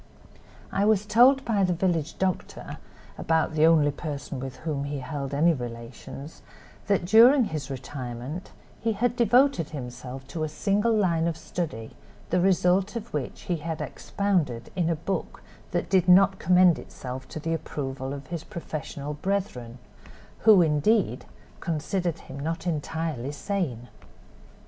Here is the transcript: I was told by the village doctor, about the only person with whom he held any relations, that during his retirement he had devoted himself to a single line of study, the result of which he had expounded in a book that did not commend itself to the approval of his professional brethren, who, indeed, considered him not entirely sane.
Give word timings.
I 0.71 0.83
was 0.83 1.05
told 1.05 1.45
by 1.45 1.63
the 1.63 1.75
village 1.75 2.17
doctor, 2.17 2.79
about 3.19 3.53
the 3.53 3.67
only 3.67 3.91
person 3.91 4.39
with 4.39 4.55
whom 4.55 4.85
he 4.85 4.97
held 4.97 5.31
any 5.31 5.53
relations, 5.53 6.41
that 6.87 7.05
during 7.05 7.43
his 7.43 7.69
retirement 7.69 8.49
he 8.79 8.93
had 8.93 9.15
devoted 9.15 9.69
himself 9.69 10.25
to 10.29 10.43
a 10.43 10.49
single 10.49 10.91
line 10.91 11.27
of 11.27 11.37
study, 11.37 11.95
the 12.31 12.41
result 12.41 12.95
of 12.95 13.13
which 13.13 13.41
he 13.41 13.57
had 13.57 13.79
expounded 13.79 14.71
in 14.75 14.89
a 14.89 14.95
book 14.95 15.43
that 15.69 15.87
did 15.87 16.07
not 16.09 16.39
commend 16.39 16.79
itself 16.79 17.27
to 17.27 17.39
the 17.39 17.53
approval 17.53 18.11
of 18.11 18.25
his 18.25 18.43
professional 18.43 19.13
brethren, 19.13 19.77
who, 20.39 20.63
indeed, 20.63 21.25
considered 21.59 22.21
him 22.21 22.39
not 22.39 22.65
entirely 22.65 23.31
sane. 23.31 23.87